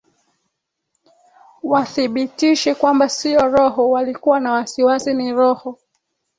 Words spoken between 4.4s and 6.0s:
wasiwasi ni roho